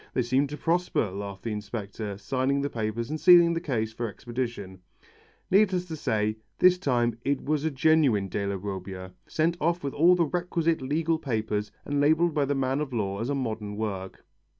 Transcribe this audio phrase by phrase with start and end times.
[0.15, 4.07] "They seem to prosper," laughed the inspector, signing the papers and sealing the case for
[4.09, 4.81] expedition.
[5.51, 10.15] Needless to explain, this time it was a genuine Della Robbia, sent off with all
[10.15, 14.25] the requisite legal papers, and labelled by the man of law as a modern work.